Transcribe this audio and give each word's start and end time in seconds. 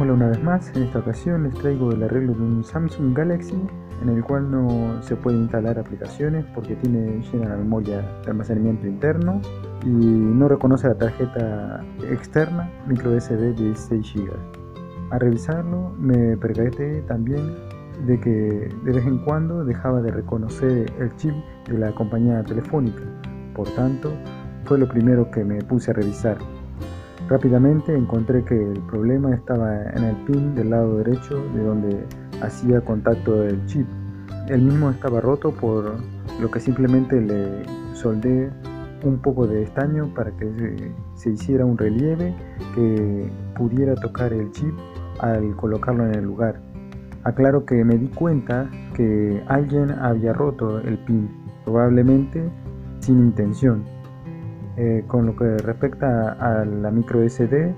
Hola 0.00 0.12
una 0.12 0.28
vez 0.28 0.40
más, 0.44 0.70
en 0.76 0.84
esta 0.84 1.00
ocasión 1.00 1.42
les 1.42 1.54
traigo 1.54 1.90
el 1.90 2.00
arreglo 2.04 2.32
de 2.32 2.40
un 2.40 2.62
Samsung 2.62 3.16
Galaxy 3.16 3.60
en 4.00 4.08
el 4.08 4.22
cual 4.22 4.48
no 4.48 5.02
se 5.02 5.16
puede 5.16 5.38
instalar 5.38 5.76
aplicaciones 5.76 6.44
porque 6.54 6.76
tiene 6.76 7.20
llena 7.32 7.48
la 7.48 7.56
memoria 7.56 8.02
de 8.22 8.30
almacenamiento 8.30 8.86
interno 8.86 9.40
y 9.84 9.88
no 9.88 10.46
reconoce 10.46 10.86
la 10.86 10.94
tarjeta 10.94 11.84
externa 12.08 12.70
micro 12.86 13.20
SD 13.20 13.38
de 13.38 13.52
16 13.54 14.14
GB. 14.14 14.30
Al 15.10 15.18
revisarlo 15.18 15.90
me 15.98 16.36
percaté 16.36 17.02
también 17.08 17.56
de 18.06 18.20
que 18.20 18.72
de 18.84 18.92
vez 18.92 19.04
en 19.04 19.18
cuando 19.24 19.64
dejaba 19.64 20.00
de 20.00 20.12
reconocer 20.12 20.92
el 21.00 21.16
chip 21.16 21.34
de 21.66 21.76
la 21.76 21.92
compañía 21.92 22.44
telefónica, 22.44 23.02
por 23.52 23.68
tanto 23.70 24.12
fue 24.64 24.78
lo 24.78 24.86
primero 24.86 25.28
que 25.32 25.44
me 25.44 25.60
puse 25.62 25.90
a 25.90 25.94
revisar. 25.94 26.38
Rápidamente 27.28 27.94
encontré 27.94 28.42
que 28.42 28.54
el 28.54 28.80
problema 28.86 29.34
estaba 29.34 29.82
en 29.82 30.02
el 30.02 30.16
pin 30.24 30.54
del 30.54 30.70
lado 30.70 30.96
derecho 30.96 31.44
de 31.54 31.62
donde 31.62 32.06
hacía 32.40 32.80
contacto 32.80 33.42
el 33.42 33.64
chip. 33.66 33.86
El 34.48 34.62
mismo 34.62 34.88
estaba 34.88 35.20
roto 35.20 35.52
por 35.52 35.96
lo 36.40 36.50
que 36.50 36.58
simplemente 36.58 37.20
le 37.20 37.66
soldé 37.92 38.50
un 39.04 39.18
poco 39.18 39.46
de 39.46 39.62
estaño 39.62 40.12
para 40.14 40.30
que 40.38 40.90
se, 41.16 41.30
hiciera 41.30 41.66
un 41.66 41.76
relieve 41.76 42.34
que 42.74 43.30
pudiera 43.54 43.94
tocar 43.94 44.32
el 44.32 44.50
chip 44.52 44.72
al 45.20 45.54
colocarlo 45.56 46.06
en 46.06 46.14
el 46.14 46.24
lugar. 46.24 46.58
Aclaro 47.24 47.66
que 47.66 47.84
me 47.84 47.98
di 47.98 48.08
cuenta 48.08 48.70
que 48.94 49.42
alguien 49.48 49.90
había 49.90 50.32
roto 50.32 50.78
el 50.80 50.96
pin, 51.04 51.28
probablemente 51.66 52.48
sin 53.00 53.18
intención. 53.18 53.97
Eh, 54.80 55.02
con 55.08 55.26
lo 55.26 55.34
que 55.34 55.56
respecta 55.58 56.34
a 56.34 56.64
la 56.64 56.92
micro 56.92 57.28
SD, 57.28 57.74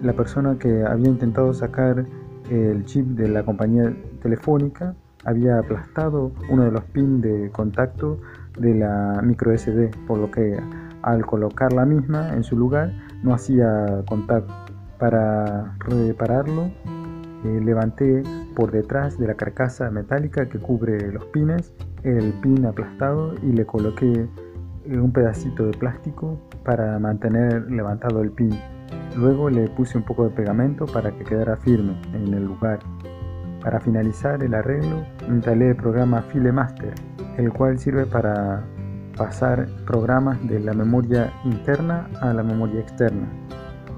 la 0.00 0.14
persona 0.14 0.58
que 0.58 0.82
había 0.82 1.08
intentado 1.08 1.52
sacar 1.52 2.06
el 2.48 2.86
chip 2.86 3.04
de 3.08 3.28
la 3.28 3.42
compañía 3.42 3.94
telefónica 4.22 4.94
había 5.26 5.58
aplastado 5.58 6.32
uno 6.48 6.64
de 6.64 6.70
los 6.70 6.84
pins 6.84 7.20
de 7.20 7.50
contacto 7.50 8.18
de 8.58 8.76
la 8.76 9.20
micro 9.22 9.52
SD, 9.52 9.90
por 10.06 10.20
lo 10.20 10.30
que 10.30 10.58
al 11.02 11.26
colocar 11.26 11.74
la 11.74 11.84
misma 11.84 12.32
en 12.32 12.42
su 12.42 12.56
lugar 12.56 12.94
no 13.22 13.34
hacía 13.34 14.02
contacto. 14.08 14.54
Para 14.98 15.76
repararlo, 15.80 16.70
eh, 17.44 17.60
levanté 17.62 18.22
por 18.56 18.70
detrás 18.70 19.18
de 19.18 19.26
la 19.26 19.34
carcasa 19.34 19.90
metálica 19.90 20.48
que 20.48 20.58
cubre 20.58 21.12
los 21.12 21.26
pines 21.26 21.74
el 22.04 22.32
pin 22.40 22.64
aplastado 22.64 23.34
y 23.42 23.52
le 23.52 23.66
coloqué 23.66 24.26
un 24.96 25.12
pedacito 25.12 25.66
de 25.66 25.72
plástico 25.72 26.38
para 26.64 26.98
mantener 26.98 27.70
levantado 27.70 28.22
el 28.22 28.30
pin. 28.30 28.58
Luego 29.16 29.50
le 29.50 29.68
puse 29.68 29.98
un 29.98 30.04
poco 30.04 30.24
de 30.24 30.30
pegamento 30.30 30.86
para 30.86 31.10
que 31.10 31.24
quedara 31.24 31.56
firme 31.56 32.00
en 32.14 32.32
el 32.32 32.44
lugar. 32.44 32.78
Para 33.62 33.80
finalizar 33.80 34.42
el 34.42 34.54
arreglo, 34.54 35.04
instalé 35.28 35.70
el 35.70 35.76
programa 35.76 36.22
FileMaster, 36.22 36.94
el 37.36 37.52
cual 37.52 37.78
sirve 37.78 38.06
para 38.06 38.64
pasar 39.16 39.66
programas 39.84 40.38
de 40.48 40.60
la 40.60 40.72
memoria 40.72 41.32
interna 41.44 42.08
a 42.20 42.32
la 42.32 42.42
memoria 42.42 42.80
externa. 42.80 43.28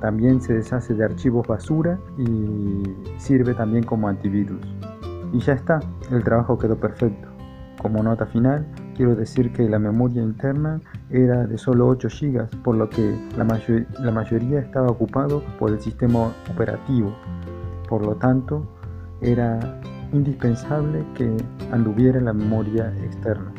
También 0.00 0.40
se 0.40 0.54
deshace 0.54 0.94
de 0.94 1.04
archivos 1.04 1.46
basura 1.46 1.98
y 2.16 2.84
sirve 3.18 3.52
también 3.54 3.82
como 3.82 4.08
antivirus. 4.08 4.60
Y 5.32 5.40
ya 5.40 5.54
está, 5.54 5.80
el 6.12 6.22
trabajo 6.22 6.56
quedó 6.56 6.76
perfecto. 6.76 7.28
Como 7.82 8.02
nota 8.02 8.26
final, 8.26 8.64
quiero 8.98 9.14
decir 9.14 9.52
que 9.52 9.68
la 9.68 9.78
memoria 9.78 10.20
interna 10.20 10.80
era 11.08 11.46
de 11.46 11.56
solo 11.56 11.86
8 11.86 12.08
GB, 12.08 12.62
por 12.64 12.74
lo 12.74 12.90
que 12.90 13.16
la, 13.36 13.44
la 14.00 14.10
mayoría 14.10 14.58
estaba 14.58 14.88
ocupado 14.88 15.40
por 15.56 15.70
el 15.70 15.80
sistema 15.80 16.32
operativo. 16.52 17.14
Por 17.88 18.04
lo 18.04 18.16
tanto, 18.16 18.66
era 19.20 19.80
indispensable 20.12 21.04
que 21.14 21.32
anduviera 21.70 22.20
la 22.20 22.32
memoria 22.32 22.92
externa. 23.04 23.52